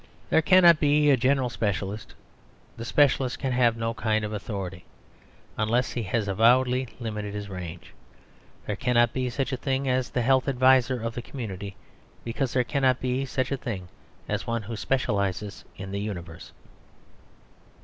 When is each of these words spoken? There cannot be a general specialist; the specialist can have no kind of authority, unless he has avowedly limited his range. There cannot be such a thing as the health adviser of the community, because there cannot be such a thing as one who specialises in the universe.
There 0.31 0.41
cannot 0.41 0.79
be 0.79 1.11
a 1.11 1.15
general 1.15 1.51
specialist; 1.51 2.15
the 2.75 2.85
specialist 2.85 3.37
can 3.37 3.51
have 3.51 3.77
no 3.77 3.93
kind 3.93 4.25
of 4.25 4.33
authority, 4.33 4.83
unless 5.59 5.91
he 5.91 6.01
has 6.01 6.27
avowedly 6.27 6.87
limited 6.99 7.35
his 7.35 7.49
range. 7.49 7.93
There 8.65 8.75
cannot 8.75 9.13
be 9.13 9.29
such 9.29 9.53
a 9.53 9.57
thing 9.57 9.87
as 9.87 10.09
the 10.09 10.23
health 10.23 10.47
adviser 10.47 10.99
of 10.99 11.13
the 11.13 11.21
community, 11.21 11.75
because 12.23 12.51
there 12.53 12.63
cannot 12.63 12.99
be 12.99 13.25
such 13.27 13.51
a 13.51 13.57
thing 13.57 13.89
as 14.27 14.47
one 14.47 14.63
who 14.63 14.75
specialises 14.75 15.65
in 15.77 15.91
the 15.91 15.99
universe. 16.01 16.51